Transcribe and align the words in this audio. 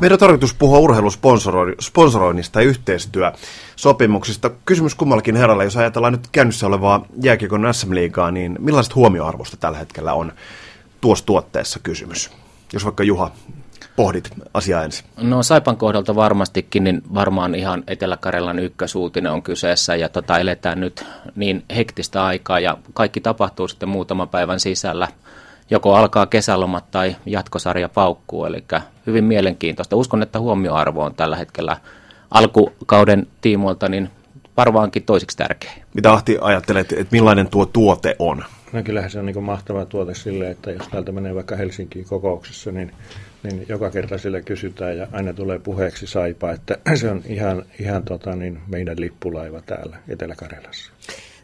Meidän 0.00 0.14
on 0.14 0.18
tarkoitus 0.20 0.54
puhua 0.54 0.78
urheilusponsoroinnista 0.78 2.60
ja 2.62 2.68
yhteistyösopimuksista. 2.68 4.50
Kysymys 4.64 4.94
kummallakin 4.94 5.36
herralle, 5.36 5.64
jos 5.64 5.76
ajatellaan 5.76 6.12
nyt 6.12 6.28
käynnissä 6.32 6.66
olevaa 6.66 7.06
jääkiekon 7.22 7.74
SM-liigaa, 7.74 8.30
niin 8.30 8.56
millaiset 8.58 8.94
huomioarvosta 8.94 9.56
tällä 9.56 9.78
hetkellä 9.78 10.12
on 10.12 10.32
tuossa 11.00 11.26
tuotteessa 11.26 11.80
kysymys? 11.82 12.30
Jos 12.72 12.84
vaikka 12.84 13.02
Juha 13.02 13.30
pohdit 13.96 14.30
asiaa 14.54 14.84
ensin? 14.84 15.06
No 15.16 15.42
Saipan 15.42 15.76
kohdalta 15.76 16.14
varmastikin, 16.14 16.84
niin 16.84 17.02
varmaan 17.14 17.54
ihan 17.54 17.84
Etelä-Karjalan 17.86 18.58
ykkösuutinen 18.58 19.32
on 19.32 19.42
kyseessä 19.42 19.96
ja 19.96 20.08
tota, 20.08 20.38
eletään 20.38 20.80
nyt 20.80 21.04
niin 21.36 21.64
hektistä 21.76 22.24
aikaa 22.24 22.60
ja 22.60 22.76
kaikki 22.94 23.20
tapahtuu 23.20 23.68
sitten 23.68 23.88
muutaman 23.88 24.28
päivän 24.28 24.60
sisällä. 24.60 25.08
Joko 25.70 25.94
alkaa 25.94 26.26
kesälomat 26.26 26.90
tai 26.90 27.16
jatkosarja 27.26 27.88
paukkuu, 27.88 28.44
eli 28.44 28.64
hyvin 29.06 29.24
mielenkiintoista. 29.24 29.96
Uskon, 29.96 30.22
että 30.22 30.40
huomioarvo 30.40 31.04
on 31.04 31.14
tällä 31.14 31.36
hetkellä 31.36 31.76
alkukauden 32.30 33.26
tiimoilta 33.40 33.88
niin 33.88 34.10
varmaankin 34.56 35.02
toiseksi 35.02 35.36
tärkeä. 35.36 35.72
Mitä 35.94 36.12
Ahti 36.12 36.38
ajattelet, 36.40 36.92
että 36.92 37.12
millainen 37.12 37.48
tuo 37.48 37.66
tuote 37.66 38.16
on? 38.18 38.44
No 38.72 38.82
kyllähän 38.82 39.10
se 39.10 39.18
on 39.18 39.26
niin 39.26 39.44
mahtava 39.44 39.84
tuote 39.84 40.14
sille, 40.14 40.50
että 40.50 40.70
jos 40.70 40.88
täältä 40.88 41.12
menee 41.12 41.34
vaikka 41.34 41.56
Helsinkiin 41.56 42.04
kokouksessa, 42.04 42.72
niin 42.72 42.92
niin 43.42 43.66
joka 43.68 43.90
kerta 43.90 44.18
sille 44.18 44.42
kysytään 44.42 44.96
ja 44.96 45.06
aina 45.12 45.32
tulee 45.32 45.58
puheeksi 45.58 46.06
saipa, 46.06 46.50
että 46.50 46.78
se 46.94 47.10
on 47.10 47.22
ihan, 47.26 47.64
ihan 47.78 48.02
tota, 48.02 48.36
niin 48.36 48.60
meidän 48.66 49.00
lippulaiva 49.00 49.60
täällä 49.60 49.96
Etelä-Karjalassa. 50.08 50.92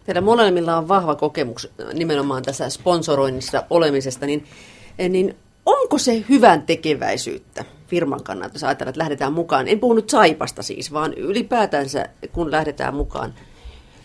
Teillä 0.06 0.20
molemmilla 0.20 0.76
on 0.76 0.88
vahva 0.88 1.14
kokemus 1.14 1.68
nimenomaan 1.94 2.42
tässä 2.42 2.70
sponsoroinnissa 2.70 3.64
olemisesta, 3.70 4.26
niin, 4.26 4.44
niin 5.08 5.36
onko 5.66 5.98
se 5.98 6.24
hyvän 6.28 6.62
tekeväisyyttä 6.62 7.64
firman 7.86 8.22
kannalta, 8.22 8.54
jos 8.54 8.64
ajatellaan, 8.64 8.90
että 8.90 8.98
lähdetään 8.98 9.32
mukaan? 9.32 9.68
En 9.68 9.80
puhu 9.80 9.94
nyt 9.94 10.10
Saipasta 10.10 10.62
siis, 10.62 10.92
vaan 10.92 11.14
ylipäätänsä 11.14 12.08
kun 12.32 12.50
lähdetään 12.50 12.94
mukaan 12.94 13.34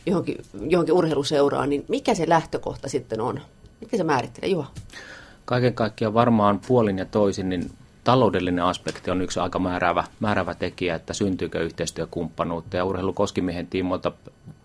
johonkin, 0.06 0.38
johonkin 0.70 0.95
urheiluseuraan, 0.95 1.70
niin 1.70 1.86
mikä 1.88 2.14
se 2.14 2.30
lähtökohta 2.30 2.90
sitten 2.90 3.22
on? 3.22 3.40
Mikä 3.81 3.97
se 3.97 4.03
määrittelee, 4.03 4.50
Juha? 4.50 4.72
Kaiken 5.45 5.73
kaikkiaan 5.73 6.14
varmaan 6.14 6.59
puolin 6.68 6.97
ja 6.97 7.06
toisin, 7.06 7.50
niin 7.50 7.72
taloudellinen 8.03 8.64
aspekti 8.64 9.12
on 9.12 9.22
yksi 9.22 9.40
aika 9.40 9.59
määräävä, 9.59 10.03
määräävä 10.20 10.56
tekijä, 10.56 10.95
että 10.95 11.14
syntyykö 11.14 11.59
yhteistyökumppanuutta. 11.59 12.78
Ja 12.78 12.86
urheilu 12.86 13.14
Koskimiehen 13.14 13.68
tiimoilta 13.68 14.12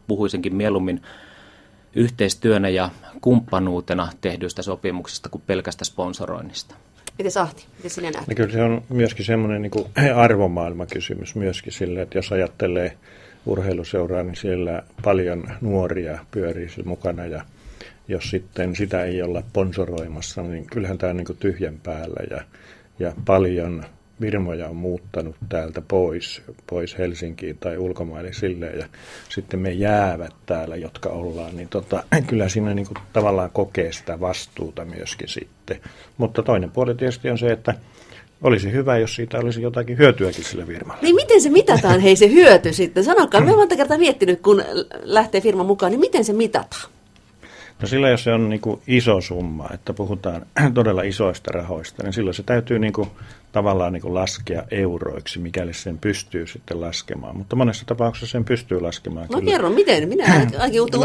puhuisinkin 0.07 0.57
mieluummin 0.57 1.03
yhteistyönä 1.97 2.69
ja 2.69 2.91
kumppanuutena 3.21 4.09
tehdyistä 4.21 4.63
sopimuksista 4.63 5.29
kuin 5.29 5.43
pelkästä 5.47 5.85
sponsoroinnista. 5.85 6.75
Miten 7.19 7.33
Sahti, 7.33 7.65
miten 7.77 7.91
sinä 7.91 8.11
näet? 8.11 8.29
No 8.29 8.35
kyllä 8.35 8.53
se 8.53 8.63
on 8.63 8.83
myöskin 8.89 9.25
semmoinen 9.25 9.63
niin 9.63 9.87
arvomaailmakysymys 10.17 11.35
myöskin 11.35 11.73
sille, 11.73 12.03
että 12.03 12.19
jos 12.19 12.33
ajattelee 12.33 12.97
urheiluseuraa, 13.47 14.23
niin 14.23 14.37
siellä 14.37 14.83
paljon 15.03 15.45
nuoria 15.61 16.19
pyörii 16.31 16.69
mukana 16.85 17.27
ja 17.27 17.45
jos 18.09 18.31
sitten 18.31 18.77
sitä 18.77 19.05
ei 19.05 19.23
olla 19.23 19.43
sponsoroimassa, 19.51 20.43
niin 20.43 20.67
kyllähän 20.67 20.99
tämä 20.99 21.11
on 21.11 21.17
niin 21.17 21.37
tyhjän 21.41 21.81
päällä 21.83 22.21
ja 22.31 22.41
ja 22.99 23.13
paljon 23.25 23.85
firmoja 24.21 24.69
on 24.69 24.77
muuttanut 24.77 25.37
täältä 25.49 25.83
pois, 25.89 26.43
pois 26.71 26.99
Helsinkiin 26.99 27.59
tai 27.59 27.79
ulkomaille 27.79 28.33
silleen, 28.33 28.79
ja 28.79 28.87
sitten 29.29 29.61
me 29.61 29.73
jäävät 29.73 30.35
täällä, 30.47 30.77
jotka 30.77 31.09
ollaan, 31.09 31.57
niin 31.57 31.69
tota, 31.69 32.05
kyllä 32.27 32.49
siinä 32.49 32.75
niin 32.75 32.87
kuin 32.87 32.99
tavallaan 33.13 33.51
kokee 33.51 33.93
sitä 33.93 34.21
vastuuta 34.21 34.85
myöskin 34.85 35.29
sitten. 35.29 35.81
Mutta 36.17 36.43
toinen 36.43 36.71
puoli 36.71 36.95
tietysti 36.95 37.31
on 37.31 37.39
se, 37.39 37.53
että 37.53 37.75
olisi 38.43 38.73
hyvä, 38.73 38.99
jos 38.99 39.15
siitä 39.15 39.39
olisi 39.39 39.63
jotakin 39.63 39.99
hyötyäkin 39.99 40.45
sille 40.45 40.65
firmalle. 40.67 41.03
Niin 41.03 41.15
miten 41.15 41.41
se 41.41 41.51
mitataan, 41.51 42.01
hei 42.01 42.17
se 42.17 42.31
hyöty 42.31 42.73
sitten? 42.73 43.05
Sanokaa, 43.05 43.41
me 43.41 43.57
monta 43.57 43.77
kertaa 43.77 43.99
miettinyt, 43.99 44.41
kun 44.41 44.65
lähtee 45.03 45.41
firma 45.41 45.65
mukaan, 45.65 45.93
niin 45.93 46.01
miten 46.01 46.25
se 46.25 46.33
mitataan? 46.33 46.96
No 47.83 47.89
sillä 47.89 48.09
jos 48.09 48.25
se 48.25 48.33
on 48.33 48.49
niin 48.49 48.61
kuin 48.61 48.81
iso 48.87 49.21
summa, 49.21 49.69
että 49.75 49.93
puhutaan 49.93 50.47
todella 50.75 51.03
isoista 51.03 51.53
rahoista, 51.53 52.03
niin 52.03 52.13
silloin 52.13 52.35
se 52.35 52.43
täytyy 52.43 52.79
niin 52.79 52.93
kuin 52.93 53.09
tavallaan 53.53 53.93
niin 53.93 54.01
kuin 54.01 54.15
laskea 54.15 54.63
euroiksi, 54.71 55.39
mikäli 55.39 55.75
sen 55.75 55.99
pystyy 55.99 56.47
sitten 56.47 56.81
laskemaan. 56.81 57.37
Mutta 57.37 57.57
monessa 57.57 57.87
tapauksessa 57.87 58.33
sen 58.33 58.45
pystyy 58.45 58.81
laskemaan. 58.81 59.27
No 59.33 59.39
kyllä. 59.39 59.53
kerro, 59.53 59.71
miten? 59.71 60.09
Minä 60.09 60.25
ainakin 60.59 60.81
uutta 60.81 60.99
no, 60.99 61.05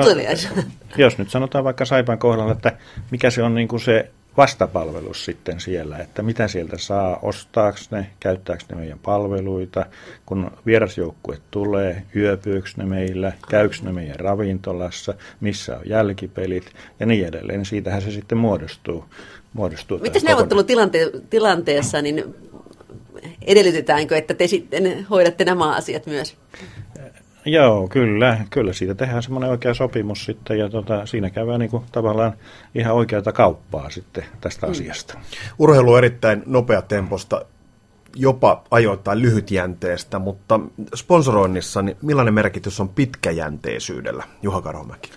Jos 0.98 1.18
nyt 1.18 1.30
sanotaan 1.30 1.64
vaikka 1.64 1.86
Saipan 1.86 2.20
kohdalla, 2.20 2.52
että 2.52 2.78
mikä 3.12 3.30
se 3.30 3.44
on 3.44 3.56
niin 3.56 3.68
kuin 3.68 3.80
se 3.80 4.12
vastapalvelus 4.38 5.26
sitten 5.26 5.60
siellä, 5.60 5.98
että 5.98 6.22
mitä 6.22 6.48
sieltä 6.48 6.78
saa, 6.78 7.20
ostaako 7.22 7.78
ne, 7.92 8.08
käyttääkö 8.20 8.64
ne 8.70 8.76
meidän 8.76 9.00
palveluita, 9.00 9.86
kun 10.26 10.52
vierasjoukkue 10.66 11.38
tulee, 11.52 12.04
yöpyykö 12.16 12.70
ne 12.78 12.86
meillä, 12.86 13.32
käykö 13.50 13.76
ne 13.82 13.92
meidän 13.92 14.20
ravintolassa, 14.20 15.14
missä 15.40 15.78
on 15.78 15.82
jälkipelit 15.86 16.72
ja 17.00 17.06
niin 17.06 17.28
edelleen. 17.28 17.66
Siitähän 17.66 18.02
se 18.02 18.12
sitten 18.12 18.38
muodostuu. 18.38 19.06
muodostuu 19.54 20.00
Miten 20.00 20.22
neuvottelutilanteessa, 20.24 22.02
niin 22.02 22.36
edellytetäänkö, 23.42 24.18
että 24.18 24.34
te 24.34 24.48
sitten 24.48 25.06
hoidatte 25.10 25.46
nämä 25.46 25.76
asiat 25.76 26.06
myös? 26.06 26.36
Joo, 27.46 27.88
kyllä. 27.88 28.38
Kyllä 28.50 28.74
siitä 28.74 28.96
tehdään 28.96 29.24
semmoinen 29.24 29.50
oikea 29.50 29.74
sopimus 29.74 30.26
sitten 30.26 30.60
ja 30.60 30.70
tota, 30.70 31.06
siinä 31.06 31.30
käydään 31.30 31.60
niin 31.60 31.72
kuin, 31.72 31.84
tavallaan 31.92 32.34
ihan 32.76 32.96
oikeata 32.96 33.32
kauppaa 33.32 33.90
sitten 33.90 34.26
tästä 34.42 34.68
mm. 34.68 34.72
asiasta. 34.72 35.18
Urheilu 35.60 35.92
on 35.92 35.98
erittäin 35.98 36.44
nopeatemposta, 36.46 37.46
jopa 38.16 38.64
ajoittain 38.72 39.22
lyhytjänteestä, 39.22 40.20
mutta 40.20 40.60
sponsoroinnissa 40.96 41.82
niin 41.82 41.98
millainen 42.02 42.34
merkitys 42.34 42.80
on 42.80 42.90
pitkäjänteisyydellä, 42.90 44.24
Juha 44.42 44.62
Karomäki? 44.62 45.12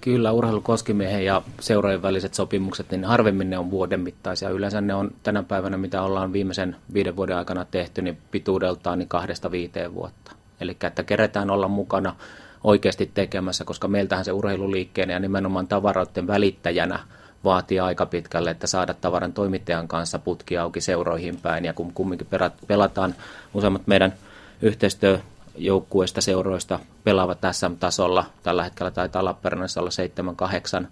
Kyllä, 0.00 0.32
urheilukoskimiehen 0.32 1.24
ja 1.24 1.42
seurojen 1.60 2.02
väliset 2.02 2.34
sopimukset, 2.34 2.90
niin 2.90 3.04
harvemmin 3.04 3.50
ne 3.50 3.58
on 3.58 3.70
vuoden 3.70 4.00
mittaisia. 4.00 4.50
Yleensä 4.50 4.80
ne 4.80 4.94
on 4.94 5.10
tänä 5.22 5.42
päivänä, 5.42 5.76
mitä 5.76 6.02
ollaan 6.02 6.32
viimeisen 6.32 6.76
viiden 6.92 7.16
vuoden 7.16 7.36
aikana 7.36 7.64
tehty, 7.64 8.02
niin 8.02 8.18
pituudeltaan 8.30 8.98
niin 8.98 9.08
kahdesta 9.08 9.50
viiteen 9.50 9.94
vuotta. 9.94 10.35
Eli 10.60 10.76
että 10.86 11.02
keretään 11.02 11.50
olla 11.50 11.68
mukana 11.68 12.16
oikeasti 12.64 13.10
tekemässä, 13.14 13.64
koska 13.64 13.88
meiltähän 13.88 14.24
se 14.24 14.32
urheiluliikkeen 14.32 15.10
ja 15.10 15.18
nimenomaan 15.18 15.68
tavaroiden 15.68 16.26
välittäjänä 16.26 16.98
vaatii 17.44 17.80
aika 17.80 18.06
pitkälle, 18.06 18.50
että 18.50 18.66
saada 18.66 18.94
tavaran 18.94 19.32
toimittajan 19.32 19.88
kanssa 19.88 20.18
putki 20.18 20.58
auki 20.58 20.80
seuroihin 20.80 21.40
päin. 21.40 21.64
Ja 21.64 21.72
kun 21.72 21.92
kumminkin 21.92 22.28
pelataan 22.66 23.14
useimmat 23.54 23.86
meidän 23.86 24.14
yhteistyöjoukkueista 24.62 26.20
seuroista 26.20 26.78
pelaavat 27.04 27.40
tässä 27.40 27.70
tasolla 27.80 28.24
tällä 28.42 28.64
hetkellä 28.64 28.90
taitaa 28.90 29.24
Lappeenrannassa 29.24 29.80
olla 29.80 29.90
7-8 30.82 30.86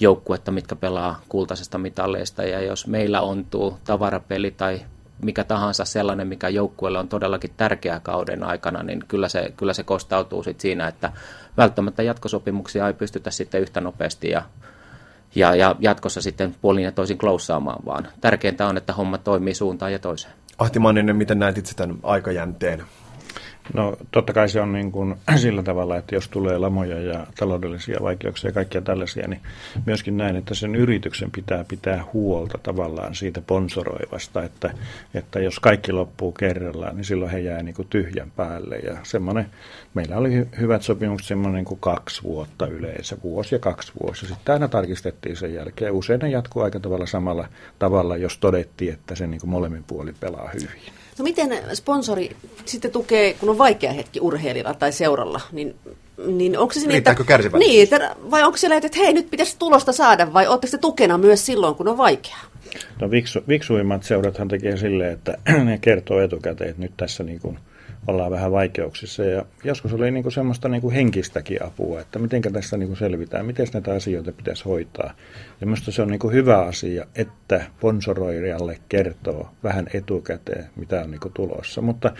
joukkuetta, 0.00 0.50
mitkä 0.50 0.76
pelaa 0.76 1.20
kultaisesta 1.28 1.78
mitalleista. 1.78 2.42
Ja 2.42 2.60
jos 2.60 2.86
meillä 2.86 3.20
ontuu 3.20 3.78
tavarapeli 3.84 4.50
tai 4.50 4.80
mikä 5.24 5.44
tahansa 5.44 5.84
sellainen, 5.84 6.28
mikä 6.28 6.48
joukkueelle 6.48 6.98
on 6.98 7.08
todellakin 7.08 7.50
tärkeä 7.56 8.00
kauden 8.00 8.44
aikana, 8.44 8.82
niin 8.82 9.04
kyllä 9.08 9.28
se, 9.28 9.52
kyllä 9.56 9.72
se 9.72 9.82
kostautuu 9.82 10.42
sit 10.42 10.60
siinä, 10.60 10.88
että 10.88 11.12
välttämättä 11.56 12.02
jatkosopimuksia 12.02 12.86
ei 12.86 12.92
pystytä 12.92 13.30
sitten 13.30 13.60
yhtä 13.60 13.80
nopeasti 13.80 14.30
ja, 14.30 14.42
ja, 15.34 15.54
ja 15.54 15.76
jatkossa 15.78 16.22
sitten 16.22 16.54
puolin 16.60 16.84
ja 16.84 16.92
toisin 16.92 17.18
kloussaamaan, 17.18 17.84
vaan 17.86 18.08
tärkeintä 18.20 18.66
on, 18.66 18.76
että 18.76 18.92
homma 18.92 19.18
toimii 19.18 19.54
suuntaan 19.54 19.92
ja 19.92 19.98
toiseen. 19.98 20.34
Ahti 20.58 20.78
Manninen, 20.78 21.16
miten 21.16 21.38
näet 21.38 21.58
itse 21.58 21.74
tämän 21.76 21.96
aikajänteen? 22.02 22.82
No 23.72 23.96
totta 24.10 24.32
kai 24.32 24.48
se 24.48 24.60
on 24.60 24.72
niin 24.72 24.92
kuin 24.92 25.14
sillä 25.36 25.62
tavalla, 25.62 25.96
että 25.96 26.14
jos 26.14 26.28
tulee 26.28 26.58
lamoja 26.58 27.00
ja 27.00 27.26
taloudellisia 27.38 27.98
vaikeuksia 28.02 28.48
ja 28.48 28.54
kaikkia 28.54 28.80
tällaisia, 28.80 29.28
niin 29.28 29.40
myöskin 29.86 30.16
näin, 30.16 30.36
että 30.36 30.54
sen 30.54 30.74
yrityksen 30.74 31.30
pitää 31.30 31.64
pitää 31.68 32.04
huolta 32.12 32.58
tavallaan 32.62 33.14
siitä 33.14 33.40
sponsoroivasta, 33.40 34.42
että, 34.42 34.74
että 35.14 35.40
jos 35.40 35.60
kaikki 35.60 35.92
loppuu 35.92 36.32
kerrallaan, 36.32 36.96
niin 36.96 37.04
silloin 37.04 37.30
he 37.30 37.38
jää 37.38 37.62
niin 37.62 37.74
kuin 37.74 37.88
tyhjän 37.88 38.30
päälle. 38.36 38.76
Ja 38.76 38.96
semmoinen, 39.02 39.46
meillä 39.94 40.16
oli 40.16 40.46
hyvät 40.60 40.82
sopimukset 40.82 41.28
semmoinen 41.28 41.54
niin 41.54 41.64
kuin 41.64 41.80
kaksi 41.80 42.22
vuotta 42.22 42.66
yleensä, 42.66 43.16
vuosi 43.24 43.54
ja 43.54 43.58
kaksi 43.58 43.92
vuosi. 44.02 44.26
Sitten 44.26 44.52
aina 44.52 44.68
tarkistettiin 44.68 45.36
sen 45.36 45.54
jälkeen. 45.54 45.92
Usein 45.92 46.20
ne 46.20 46.28
jatkuu 46.28 46.62
aika 46.62 46.80
tavalla 46.80 47.06
samalla 47.06 47.48
tavalla, 47.78 48.16
jos 48.16 48.38
todettiin, 48.38 48.92
että 48.92 49.14
se 49.14 49.26
niin 49.26 49.40
kuin 49.40 49.50
molemmin 49.50 49.84
puoli 49.84 50.12
pelaa 50.20 50.50
hyvin. 50.54 50.92
No 51.18 51.22
miten 51.22 51.58
sponsori 51.74 52.36
sitten 52.64 52.90
tukee, 52.90 53.34
kun 53.34 53.48
on 53.54 53.58
vaikea 53.58 53.92
hetki 53.92 54.20
urheilijalla 54.20 54.74
tai 54.74 54.92
seuralla, 54.92 55.40
niin, 55.52 55.74
niin 56.26 56.58
onko 56.58 56.74
se 56.74 56.86
niin, 56.86 56.96
että, 56.96 57.16
niin, 57.58 57.82
että, 57.82 58.16
vai 58.30 58.42
onko 58.42 58.56
siellä, 58.56 58.76
että 58.76 58.98
hei 58.98 59.12
nyt 59.12 59.30
pitäisi 59.30 59.56
tulosta 59.58 59.92
saada 59.92 60.32
vai 60.32 60.46
oletteko 60.46 60.70
te 60.70 60.78
tukena 60.78 61.18
myös 61.18 61.46
silloin, 61.46 61.74
kun 61.74 61.88
on 61.88 61.98
vaikeaa? 61.98 62.44
No 63.00 63.10
viksu, 63.10 63.40
viksuimmat 63.48 64.02
seurathan 64.02 64.48
tekee 64.48 64.76
silleen, 64.76 65.12
että 65.12 65.38
ne 65.64 65.78
kertoo 65.78 66.20
etukäteen, 66.20 66.70
että 66.70 66.82
nyt 66.82 66.92
tässä 66.96 67.24
niin 67.24 67.40
kuin– 67.40 67.58
ollaan 68.06 68.30
vähän 68.30 68.52
vaikeuksissa. 68.52 69.24
Ja 69.24 69.44
joskus 69.64 69.92
oli 69.92 70.10
niin 70.10 70.22
kuin 70.22 70.32
semmoista 70.32 70.68
niin 70.68 70.80
kuin 70.80 70.94
henkistäkin 70.94 71.64
apua, 71.64 72.00
että 72.00 72.18
miten 72.18 72.42
tässä 72.42 72.76
niin 72.76 72.86
kuin 72.86 72.96
selvitään, 72.96 73.46
miten 73.46 73.66
näitä 73.72 73.92
asioita 73.92 74.32
pitäisi 74.32 74.64
hoitaa. 74.64 75.14
Ja 75.60 75.66
minusta 75.66 75.92
se 75.92 76.02
on 76.02 76.08
niin 76.08 76.18
kuin 76.18 76.34
hyvä 76.34 76.58
asia, 76.58 77.06
että 77.14 77.64
sponsoroijalle 77.76 78.78
kertoo 78.88 79.48
vähän 79.64 79.86
etukäteen, 79.94 80.66
mitä 80.76 81.00
on 81.00 81.10
niin 81.10 81.20
kuin 81.20 81.34
tulossa. 81.34 81.82
Mutta 81.82 82.12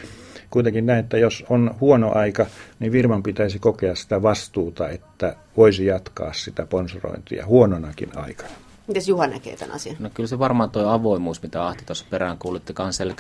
kuitenkin 0.51 0.87
näin, 0.87 1.01
että 1.01 1.19
jos 1.19 1.45
on 1.49 1.75
huono 1.81 2.13
aika, 2.15 2.47
niin 2.79 2.93
firman 2.93 3.23
pitäisi 3.23 3.59
kokea 3.59 3.95
sitä 3.95 4.23
vastuuta, 4.23 4.89
että 4.89 5.37
voisi 5.57 5.87
jatkaa 5.87 6.33
sitä 6.33 6.65
sponsorointia 6.65 7.47
huononakin 7.47 8.09
aikana. 8.15 8.64
Miten 8.87 9.03
Juha 9.07 9.27
näkee 9.27 9.57
tämän 9.57 9.77
asian? 9.77 9.97
No 9.99 10.11
kyllä 10.15 10.27
se 10.27 10.39
varmaan 10.39 10.71
tuo 10.71 10.89
avoimuus, 10.89 11.43
mitä 11.43 11.67
Ahti 11.67 11.85
tuossa 11.85 12.05
perään 12.11 12.39
kuulitte 12.39 12.73
kanssa, 12.73 13.05
eli 13.05 13.15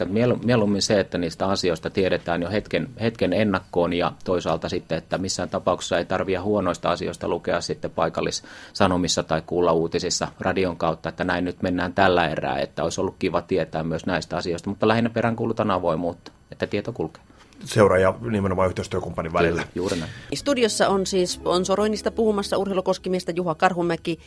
mieluummin 0.44 0.82
se, 0.82 1.00
että 1.00 1.18
niistä 1.18 1.46
asioista 1.46 1.90
tiedetään 1.90 2.42
jo 2.42 2.50
hetken, 2.50 2.88
hetken 3.00 3.32
ennakkoon 3.32 3.92
ja 3.92 4.12
toisaalta 4.24 4.68
sitten, 4.68 4.98
että 4.98 5.18
missään 5.18 5.48
tapauksessa 5.48 5.98
ei 5.98 6.04
tarvitse 6.04 6.38
huonoista 6.38 6.90
asioista 6.90 7.28
lukea 7.28 7.60
sitten 7.60 7.90
paikallissanomissa 7.90 9.22
tai 9.22 9.42
kuulla 9.46 9.72
uutisissa 9.72 10.28
radion 10.40 10.76
kautta, 10.76 11.08
että 11.08 11.24
näin 11.24 11.44
nyt 11.44 11.62
mennään 11.62 11.94
tällä 11.94 12.28
erää, 12.28 12.58
että 12.58 12.82
olisi 12.82 13.00
ollut 13.00 13.16
kiva 13.18 13.42
tietää 13.42 13.82
myös 13.82 14.06
näistä 14.06 14.36
asioista, 14.36 14.70
mutta 14.70 14.88
lähinnä 14.88 15.10
perään 15.10 15.36
kuulutaan 15.36 15.70
avoimuutta, 15.70 16.32
että 16.52 16.66
tieto 16.66 16.92
kulkee 16.92 17.22
seura- 17.64 17.98
ja 17.98 18.14
nimenomaan 18.30 18.68
yhteistyökumppanin 18.68 19.32
välillä. 19.32 19.62
Kyllä, 19.62 19.72
juuri 19.74 19.96
näin. 19.96 20.10
Studiossa 20.34 20.88
on 20.88 21.06
siis 21.06 21.32
sponsoroinnista 21.32 22.10
puhumassa 22.10 22.58
urheilukoskimiestä 22.58 23.32
Juha 23.36 23.54
Karhumäki 23.54 24.18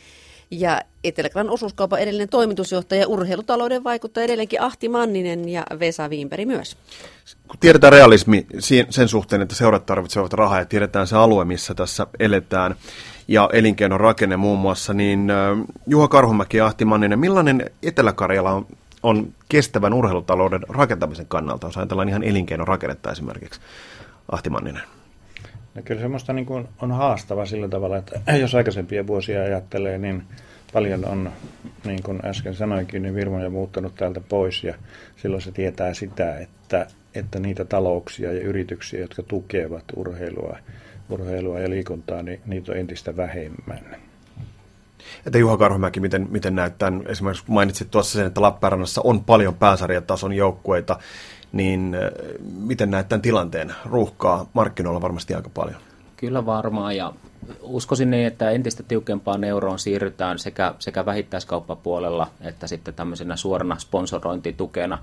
ja 0.50 0.80
Eteläkran 1.04 1.50
osuuskaupan 1.50 2.00
edellinen 2.00 2.28
toimitusjohtaja 2.28 3.08
urheilutalouden 3.08 3.84
vaikuttaja 3.84 4.24
edelleenkin 4.24 4.62
Ahti 4.62 4.88
Manninen 4.88 5.48
ja 5.48 5.64
Vesa 5.78 6.10
Viimperi 6.10 6.46
myös. 6.46 6.76
Kun 7.48 7.56
tiedetään 7.60 7.92
realismi 7.92 8.46
sen 8.90 9.08
suhteen, 9.08 9.42
että 9.42 9.54
seurat 9.54 9.86
tarvitsevat 9.86 10.32
rahaa 10.32 10.58
ja 10.58 10.64
tiedetään 10.64 11.06
se 11.06 11.16
alue, 11.16 11.44
missä 11.44 11.74
tässä 11.74 12.06
eletään 12.20 12.74
ja 13.28 13.50
elinkeinon 13.52 14.00
rakenne 14.00 14.36
muun 14.36 14.58
muassa, 14.58 14.94
niin 14.94 15.32
Juha 15.86 16.08
Karhumäki 16.08 16.56
ja 16.56 16.66
Ahti 16.66 16.84
Manninen, 16.84 17.18
millainen 17.18 17.70
Etelä-Karjala 17.82 18.52
on, 18.52 18.66
on 19.02 19.34
kestävän 19.48 19.94
urheilutalouden 19.94 20.60
rakentamisen 20.68 21.26
kannalta, 21.26 21.66
jos 21.66 21.76
ajatellaan 21.76 22.08
ihan 22.08 22.22
elinkeinon 22.22 22.68
rakennetta 22.68 23.12
esimerkiksi, 23.12 23.60
Ahti 24.32 24.50
Manninen? 24.50 24.82
Ja 25.78 25.82
kyllä 25.82 26.00
semmoista 26.00 26.32
niin 26.32 26.46
kuin 26.46 26.68
on 26.82 26.92
haastava 26.92 27.46
sillä 27.46 27.68
tavalla, 27.68 27.96
että 27.96 28.20
jos 28.36 28.54
aikaisempia 28.54 29.06
vuosia 29.06 29.42
ajattelee, 29.42 29.98
niin 29.98 30.22
paljon 30.72 31.04
on, 31.04 31.32
niin 31.84 32.02
kuin 32.02 32.20
äsken 32.24 32.54
sanoinkin, 32.54 33.02
niin 33.02 33.14
firmoja 33.14 33.50
muuttanut 33.50 33.94
täältä 33.94 34.20
pois 34.20 34.64
ja 34.64 34.74
silloin 35.16 35.42
se 35.42 35.52
tietää 35.52 35.94
sitä, 35.94 36.38
että, 36.38 36.86
että 37.14 37.38
niitä 37.38 37.64
talouksia 37.64 38.32
ja 38.32 38.40
yrityksiä, 38.40 39.00
jotka 39.00 39.22
tukevat 39.22 39.84
urheilua, 39.96 40.58
urheilua 41.10 41.60
ja 41.60 41.70
liikuntaa, 41.70 42.22
niin 42.22 42.40
niitä 42.46 42.72
on 42.72 42.78
entistä 42.78 43.16
vähemmän. 43.16 43.96
Että 45.26 45.38
Juha 45.38 45.56
Karhumäki, 45.56 46.00
miten, 46.00 46.26
miten 46.30 46.54
näet 46.54 46.78
tämän? 46.78 47.02
Esimerkiksi 47.06 47.44
mainitsit 47.48 47.90
tuossa 47.90 48.18
sen, 48.18 48.26
että 48.26 48.42
Lappeenrannassa 48.42 49.00
on 49.04 49.24
paljon 49.24 49.54
pääsarjatason 49.54 50.32
joukkueita, 50.32 50.98
niin 51.52 51.96
miten 52.58 52.90
näet 52.90 53.08
tämän 53.08 53.22
tilanteen? 53.22 53.74
Ruuhkaa 53.84 54.46
markkinoilla 54.52 55.00
varmasti 55.00 55.34
aika 55.34 55.50
paljon. 55.54 55.80
Kyllä 56.16 56.46
varmaan 56.46 56.96
ja 56.96 57.12
uskoisin 57.62 58.10
niin, 58.10 58.26
että 58.26 58.50
entistä 58.50 58.82
tiukempaan 58.82 59.44
euroon 59.44 59.78
siirrytään 59.78 60.38
sekä, 60.38 60.74
sekä 60.78 61.06
vähittäiskauppapuolella 61.06 62.30
että 62.40 62.66
sitten 62.66 62.94
tämmöisenä 62.94 63.36
suorana 63.36 63.78
sponsorointitukena. 63.78 64.98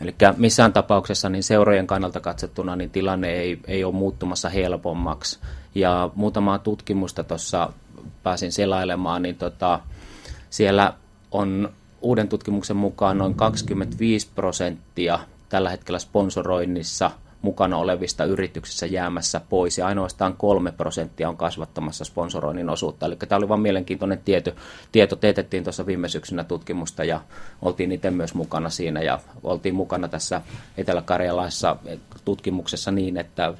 Eli 0.00 0.14
missään 0.36 0.72
tapauksessa 0.72 1.28
niin 1.28 1.42
seurojen 1.42 1.86
kannalta 1.86 2.20
katsottuna 2.20 2.76
niin 2.76 2.90
tilanne 2.90 3.32
ei, 3.32 3.58
ei 3.66 3.84
ole 3.84 3.94
muuttumassa 3.94 4.48
helpommaksi. 4.48 5.38
Ja 5.74 6.10
muutamaa 6.14 6.58
tutkimusta 6.58 7.24
tuossa 7.24 7.72
pääsin 8.22 8.52
selailemaan, 8.52 9.22
niin 9.22 9.36
tota, 9.36 9.80
siellä 10.50 10.94
on 11.30 11.72
uuden 12.02 12.28
tutkimuksen 12.28 12.76
mukaan 12.76 13.18
noin 13.18 13.34
25 13.34 14.28
prosenttia 14.34 15.18
tällä 15.50 15.70
hetkellä 15.70 15.98
sponsoroinnissa 15.98 17.10
mukana 17.42 17.76
olevista 17.76 18.24
yrityksissä 18.24 18.86
jäämässä 18.86 19.40
pois 19.48 19.78
ja 19.78 19.86
ainoastaan 19.86 20.34
kolme 20.36 20.72
prosenttia 20.72 21.28
on 21.28 21.36
kasvattamassa 21.36 22.04
sponsoroinnin 22.04 22.70
osuutta. 22.70 23.06
Eli 23.06 23.16
tämä 23.16 23.36
oli 23.36 23.48
vain 23.48 23.60
mielenkiintoinen 23.60 24.20
tieto. 24.24 24.50
Tieto 24.92 25.16
teetettiin 25.16 25.64
tuossa 25.64 25.86
viime 25.86 26.08
syksynä 26.08 26.44
tutkimusta 26.44 27.04
ja 27.04 27.20
oltiin 27.62 27.92
itse 27.92 28.10
myös 28.10 28.34
mukana 28.34 28.70
siinä 28.70 29.02
ja 29.02 29.20
oltiin 29.42 29.74
mukana 29.74 30.08
tässä 30.08 30.40
Etelä-Karjalaissa 30.78 31.76
tutkimuksessa 32.24 32.90
niin, 32.90 33.16
että 33.16 33.54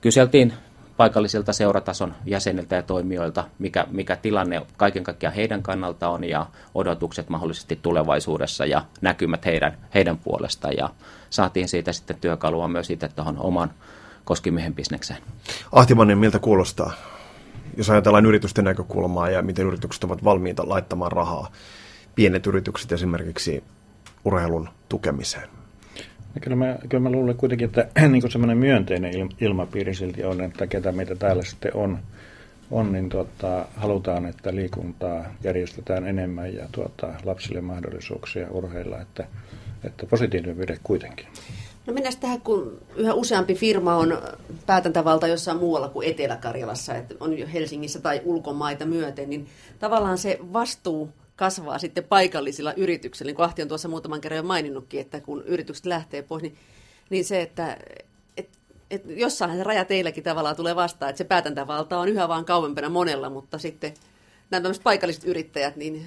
kyseltiin 0.00 0.52
paikallisilta 0.96 1.52
seuratason 1.52 2.14
jäseniltä 2.24 2.76
ja 2.76 2.82
toimijoilta, 2.82 3.44
mikä, 3.58 3.86
mikä 3.90 4.16
tilanne 4.16 4.62
kaiken 4.76 5.04
kaikkiaan 5.04 5.34
heidän 5.34 5.62
kannalta 5.62 6.08
on 6.08 6.24
ja 6.24 6.46
odotukset 6.74 7.28
mahdollisesti 7.28 7.78
tulevaisuudessa 7.82 8.66
ja 8.66 8.84
näkymät 9.00 9.44
heidän, 9.44 9.78
heidän 9.94 10.18
puolestaan. 10.18 10.74
Ja 10.76 10.90
saatiin 11.30 11.68
siitä 11.68 11.92
sitten 11.92 12.16
työkalua 12.20 12.68
myös 12.68 12.90
itse 12.90 13.08
tuohon 13.08 13.38
oman 13.38 13.70
koskimiehen 14.24 14.74
bisnekseen. 14.74 15.22
Ahtimannen, 15.72 16.18
miltä 16.18 16.38
kuulostaa, 16.38 16.92
jos 17.76 17.90
ajatellaan 17.90 18.26
yritysten 18.26 18.64
näkökulmaa 18.64 19.30
ja 19.30 19.42
miten 19.42 19.66
yritykset 19.66 20.04
ovat 20.04 20.24
valmiita 20.24 20.68
laittamaan 20.68 21.12
rahaa, 21.12 21.50
pienet 22.14 22.46
yritykset 22.46 22.92
esimerkiksi 22.92 23.64
urheilun 24.24 24.68
tukemiseen? 24.88 25.63
Kyllä, 26.40 26.56
mä, 26.56 26.78
kyllä 26.88 27.02
mä 27.02 27.10
luulen 27.10 27.36
kuitenkin, 27.36 27.64
että 27.64 27.88
niin 28.08 28.30
semmoinen 28.30 28.58
myönteinen 28.58 29.12
ilmapiiri 29.40 29.94
silti 29.94 30.24
on, 30.24 30.40
että 30.40 30.66
ketä 30.66 30.92
meitä 30.92 31.14
täällä 31.14 31.42
sitten 31.42 31.76
on, 31.76 31.98
on 32.70 32.92
niin 32.92 33.08
tuota, 33.08 33.66
halutaan, 33.76 34.26
että 34.26 34.54
liikuntaa 34.54 35.24
järjestetään 35.44 36.06
enemmän 36.06 36.54
ja 36.54 36.68
tuota, 36.72 37.14
lapsille 37.24 37.60
mahdollisuuksia 37.60 38.50
urheilla, 38.50 39.00
että, 39.00 39.26
että 39.84 40.06
positiivinen 40.06 40.58
vire 40.58 40.78
kuitenkin. 40.82 41.26
No 41.86 41.92
mennään 41.92 42.16
tähän, 42.20 42.40
kun 42.40 42.78
yhä 42.96 43.14
useampi 43.14 43.54
firma 43.54 43.96
on 43.96 44.22
päätäntävalta 44.66 45.28
jossain 45.28 45.58
muualla 45.58 45.88
kuin 45.88 46.08
Etelä-Karjalassa, 46.08 46.94
että 46.94 47.14
on 47.20 47.38
jo 47.38 47.46
Helsingissä 47.52 48.00
tai 48.00 48.20
ulkomaita 48.24 48.86
myöten, 48.86 49.30
niin 49.30 49.46
tavallaan 49.78 50.18
se 50.18 50.38
vastuu 50.52 51.10
kasvaa 51.36 51.78
sitten 51.78 52.04
paikallisilla 52.04 52.72
yrityksillä. 52.72 53.28
Niin 53.28 53.36
kuin 53.36 53.46
Ahti 53.46 53.62
on 53.62 53.68
tuossa 53.68 53.88
muutaman 53.88 54.20
kerran 54.20 54.36
jo 54.36 54.42
maininnutkin, 54.42 55.00
että 55.00 55.20
kun 55.20 55.42
yritykset 55.44 55.86
lähtee 55.86 56.22
pois, 56.22 56.42
niin, 56.42 56.56
niin 57.10 57.24
se, 57.24 57.42
että 57.42 57.76
et, 58.36 58.48
et 58.90 59.02
jossain 59.06 59.56
se 59.56 59.64
raja 59.64 59.84
teilläkin 59.84 60.24
tavallaan 60.24 60.56
tulee 60.56 60.76
vastaan, 60.76 61.10
että 61.10 61.18
se 61.18 61.24
päätäntävalta 61.24 61.98
on 61.98 62.08
yhä 62.08 62.28
vaan 62.28 62.44
kauempana 62.44 62.88
monella, 62.88 63.30
mutta 63.30 63.58
sitten 63.58 63.94
nämä 64.50 64.60
tämmöiset 64.60 64.84
paikalliset 64.84 65.24
yrittäjät 65.24 65.76
niin 65.76 66.06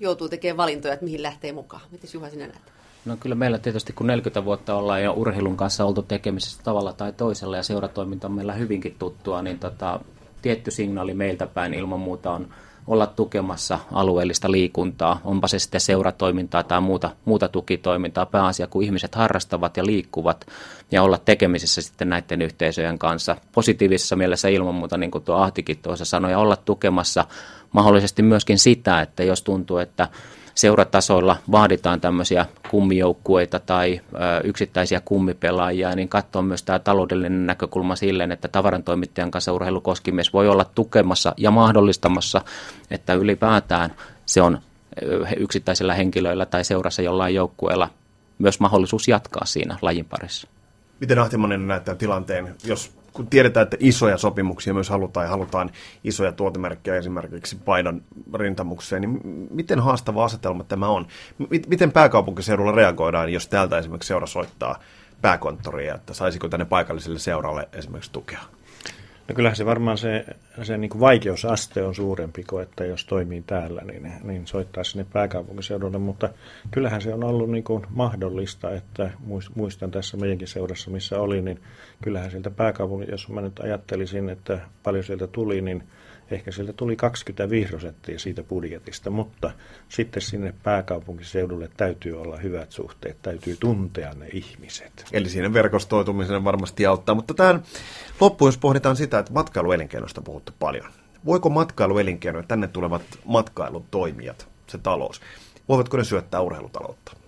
joutuu 0.00 0.28
tekemään 0.28 0.56
valintoja, 0.56 0.94
että 0.94 1.04
mihin 1.04 1.22
lähtee 1.22 1.52
mukaan. 1.52 1.82
Miten 1.90 2.10
Juha 2.14 2.30
sinä 2.30 2.46
näet? 2.46 2.72
No 3.04 3.16
kyllä 3.16 3.34
meillä 3.34 3.58
tietysti, 3.58 3.92
kun 3.92 4.06
40 4.06 4.44
vuotta 4.44 4.74
ollaan 4.74 5.02
jo 5.02 5.12
urheilun 5.12 5.56
kanssa 5.56 5.84
oltu 5.84 6.02
tekemisissä 6.02 6.62
tavalla 6.62 6.92
tai 6.92 7.12
toisella 7.12 7.56
ja 7.56 7.62
seuratoiminta 7.62 8.26
on 8.26 8.32
meillä 8.32 8.52
hyvinkin 8.52 8.96
tuttua, 8.98 9.42
niin 9.42 9.58
tota, 9.58 10.00
tietty 10.42 10.70
signaali 10.70 11.14
meiltä 11.14 11.46
päin 11.46 11.74
ilman 11.74 12.00
muuta 12.00 12.32
on 12.32 12.48
olla 12.86 13.06
tukemassa 13.06 13.78
alueellista 13.92 14.50
liikuntaa, 14.50 15.20
onpa 15.24 15.48
se 15.48 15.58
sitten 15.58 15.80
seuratoimintaa 15.80 16.62
tai 16.62 16.80
muuta, 16.80 17.10
muuta 17.24 17.48
tukitoimintaa 17.48 18.26
pääasia, 18.26 18.66
kun 18.66 18.82
ihmiset 18.82 19.14
harrastavat 19.14 19.76
ja 19.76 19.86
liikkuvat 19.86 20.46
ja 20.90 21.02
olla 21.02 21.18
tekemisissä 21.18 21.82
sitten 21.82 22.08
näiden 22.08 22.42
yhteisöjen 22.42 22.98
kanssa. 22.98 23.36
Positiivisessa 23.52 24.16
mielessä 24.16 24.48
ilman 24.48 24.74
muuta, 24.74 24.98
niin 24.98 25.10
kuin 25.10 25.24
tuo 25.24 25.36
Ahtikin 25.36 25.78
tuossa 25.78 26.04
sanoi, 26.04 26.30
ja 26.30 26.38
olla 26.38 26.56
tukemassa 26.56 27.24
mahdollisesti 27.72 28.22
myöskin 28.22 28.58
sitä, 28.58 29.00
että 29.00 29.24
jos 29.24 29.42
tuntuu, 29.42 29.78
että 29.78 30.08
seuratasoilla 30.54 31.36
vaaditaan 31.52 32.00
tämmöisiä 32.00 32.46
kummijoukkueita 32.70 33.58
tai 33.58 34.00
yksittäisiä 34.44 35.00
kummipelaajia, 35.04 35.94
niin 35.94 36.08
katsoa 36.08 36.42
myös 36.42 36.62
tämä 36.62 36.78
taloudellinen 36.78 37.46
näkökulma 37.46 37.96
silleen, 37.96 38.32
että 38.32 38.48
tavarantoimittajan 38.48 39.30
kanssa 39.30 39.52
urheilukoskimies 39.52 40.32
voi 40.32 40.48
olla 40.48 40.64
tukemassa 40.64 41.34
ja 41.36 41.50
mahdollistamassa, 41.50 42.40
että 42.90 43.14
ylipäätään 43.14 43.90
se 44.26 44.42
on 44.42 44.58
yksittäisillä 45.36 45.94
henkilöillä 45.94 46.46
tai 46.46 46.64
seurassa 46.64 47.02
jollain 47.02 47.34
joukkueella 47.34 47.90
myös 48.38 48.60
mahdollisuus 48.60 49.08
jatkaa 49.08 49.46
siinä 49.46 49.78
lajin 49.82 50.04
parissa. 50.04 50.48
Miten 51.00 51.18
Ahtimanen 51.18 51.68
näyttää 51.68 51.94
tilanteen, 51.94 52.54
jos 52.64 52.99
kun 53.12 53.26
tiedetään, 53.26 53.64
että 53.64 53.76
isoja 53.80 54.18
sopimuksia 54.18 54.74
myös 54.74 54.88
halutaan 54.90 55.26
ja 55.26 55.30
halutaan 55.30 55.70
isoja 56.04 56.32
tuotemerkkejä 56.32 56.96
esimerkiksi 56.96 57.56
painon 57.64 58.02
rintamukseen, 58.34 59.02
niin 59.02 59.20
miten 59.50 59.80
haastava 59.80 60.24
asetelma 60.24 60.64
tämä 60.64 60.88
on? 60.88 61.06
Miten 61.66 61.92
pääkaupunkiseudulla 61.92 62.72
reagoidaan, 62.72 63.32
jos 63.32 63.48
täältä 63.48 63.78
esimerkiksi 63.78 64.08
seura 64.08 64.26
soittaa 64.26 64.78
pääkonttoria, 65.22 65.94
että 65.94 66.14
saisiko 66.14 66.48
tänne 66.48 66.64
paikalliselle 66.64 67.18
seuralle 67.18 67.68
esimerkiksi 67.72 68.12
tukea? 68.12 68.40
No 69.30 69.34
kyllähän 69.34 69.56
se 69.56 69.66
varmaan 69.66 69.98
se, 69.98 70.24
se 70.62 70.78
niin 70.78 70.88
kuin 70.88 71.00
vaikeusaste 71.00 71.82
on 71.82 71.94
suurempi 71.94 72.44
kuin, 72.44 72.62
että 72.62 72.84
jos 72.84 73.04
toimii 73.04 73.42
täällä, 73.46 73.82
niin, 73.82 74.12
niin 74.22 74.46
soittaa 74.46 74.84
sinne 74.84 75.06
pääkaupunkiseudulle, 75.12 75.98
mutta 75.98 76.28
kyllähän 76.70 77.02
se 77.02 77.14
on 77.14 77.24
ollut 77.24 77.50
niin 77.50 77.64
kuin 77.64 77.86
mahdollista, 77.90 78.70
että 78.70 79.10
muistan 79.54 79.90
tässä 79.90 80.16
meidänkin 80.16 80.48
seurassa, 80.48 80.90
missä 80.90 81.20
oli, 81.20 81.42
niin 81.42 81.60
kyllähän 82.02 82.30
sieltä 82.30 82.50
pääkaupungin, 82.50 83.10
jos 83.10 83.28
mä 83.28 83.40
nyt 83.40 83.60
ajattelisin, 83.60 84.28
että 84.28 84.60
paljon 84.82 85.04
sieltä 85.04 85.26
tuli, 85.26 85.60
niin 85.60 85.82
ehkä 86.30 86.50
sieltä 86.50 86.72
tuli 86.72 86.96
25 86.96 87.70
prosenttia 87.70 88.18
siitä 88.18 88.42
budjetista, 88.42 89.10
mutta 89.10 89.50
sitten 89.88 90.22
sinne 90.22 90.54
pääkaupunkiseudulle 90.62 91.70
täytyy 91.76 92.20
olla 92.20 92.36
hyvät 92.36 92.72
suhteet, 92.72 93.16
täytyy 93.22 93.56
tuntea 93.60 94.14
ne 94.14 94.28
ihmiset. 94.32 95.04
Eli 95.12 95.28
siinä 95.28 95.52
verkostoitumisen 95.52 96.44
varmasti 96.44 96.86
auttaa, 96.86 97.14
mutta 97.14 97.34
tähän 97.34 97.62
loppuun, 98.20 98.48
jos 98.48 98.58
pohditaan 98.58 98.96
sitä, 98.96 99.18
että 99.18 99.32
matkailuelinkeinosta 99.32 100.22
puhuttu 100.22 100.52
paljon. 100.58 100.90
Voiko 101.24 101.50
matkailuelinkeino 101.50 102.42
tänne 102.42 102.68
tulevat 102.68 103.02
matkailutoimijat, 103.24 104.48
se 104.66 104.78
talous, 104.78 105.20
voivatko 105.68 105.96
ne 105.96 106.04
syöttää 106.04 106.40
urheilutaloutta? 106.40 107.19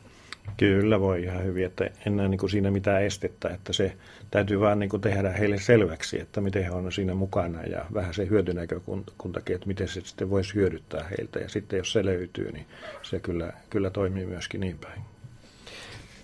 Kyllä 0.56 1.00
voi 1.00 1.22
ihan 1.22 1.44
hyvin, 1.44 1.66
että 1.66 1.90
en 2.06 2.16
näe 2.16 2.28
niin 2.28 2.38
kuin 2.38 2.50
siinä 2.50 2.70
mitään 2.70 3.02
estettä, 3.02 3.48
että 3.48 3.72
se 3.72 3.92
täytyy 4.30 4.60
vaan 4.60 4.78
niin 4.78 4.90
kuin 4.90 5.00
tehdä 5.00 5.30
heille 5.30 5.58
selväksi, 5.58 6.20
että 6.20 6.40
miten 6.40 6.64
he 6.64 6.70
on 6.70 6.92
siinä 6.92 7.14
mukana 7.14 7.62
ja 7.62 7.84
vähän 7.94 8.14
se 8.14 8.28
hyötynäkökuntakin, 8.30 9.54
että 9.54 9.66
miten 9.66 9.88
se 9.88 10.00
sitten 10.00 10.30
voisi 10.30 10.54
hyödyttää 10.54 11.08
heiltä 11.18 11.38
ja 11.38 11.48
sitten 11.48 11.76
jos 11.76 11.92
se 11.92 12.04
löytyy, 12.04 12.52
niin 12.52 12.66
se 13.02 13.20
kyllä, 13.20 13.52
kyllä 13.70 13.90
toimii 13.90 14.26
myöskin 14.26 14.60
niin 14.60 14.78
päin. 14.78 15.00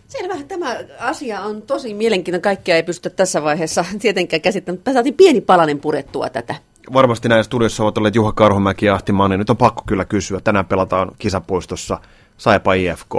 Selvä. 0.08 0.34
Tämä 0.48 0.76
asia 0.98 1.40
on 1.40 1.62
tosi 1.62 1.94
mielenkiintoinen. 1.94 2.42
Kaikkea 2.42 2.76
ei 2.76 2.82
pystytä 2.82 3.16
tässä 3.16 3.42
vaiheessa 3.42 3.84
tietenkään 4.00 4.42
käsittämään. 4.42 4.82
Me 4.86 4.92
saatiin 4.92 5.14
pieni 5.14 5.40
palanen 5.40 5.80
purettua 5.80 6.28
tätä. 6.28 6.54
Varmasti 6.92 7.28
näin 7.28 7.44
studiossa 7.44 7.82
ovat 7.82 7.98
olleet 7.98 8.14
Juha 8.14 8.32
Karhomäki 8.32 8.86
ja 8.86 8.94
Ahti 8.94 9.12
Manni. 9.12 9.36
Nyt 9.36 9.50
on 9.50 9.56
pakko 9.56 9.82
kyllä 9.86 10.04
kysyä. 10.04 10.40
Tänään 10.40 10.66
pelataan 10.66 11.10
kisapuistossa 11.18 12.00
Saipa 12.36 12.74
IFK. 12.74 13.14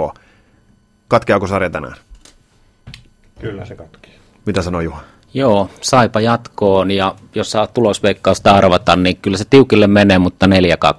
Katkeako 1.10 1.46
sarja 1.46 1.70
tänään? 1.70 1.96
Kyllä 3.40 3.64
se 3.64 3.74
katkee. 3.76 4.12
Mitä 4.46 4.62
sanoo 4.62 4.80
Juha? 4.80 5.00
Joo, 5.34 5.70
Saipa 5.80 6.20
jatkoon 6.20 6.90
ja 6.90 7.14
jos 7.34 7.50
saa 7.50 7.66
tulosveikkausta 7.66 8.54
arvata, 8.54 8.96
niin 8.96 9.16
kyllä 9.16 9.36
se 9.36 9.44
tiukille 9.50 9.86
menee, 9.86 10.18
mutta 10.18 10.46
4-2 10.46 10.50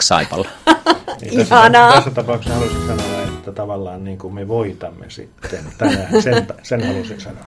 Saipalla. 0.02 0.48
niin 1.22 1.38
tässä, 1.38 1.56
Ihanaa. 1.56 1.94
Tässä 1.94 2.12
tapauksessa 2.12 2.54
haluaisin 2.54 2.88
sanoa, 2.88 3.22
että 3.24 3.52
tavallaan 3.52 4.04
niin 4.04 4.18
kuin 4.18 4.34
me 4.34 4.48
voitamme 4.48 5.10
sitten 5.10 5.66
tänään, 5.78 6.22
sen, 6.22 6.48
sen 6.64 6.88
halusin 6.88 7.22
sanoa. 7.22 7.40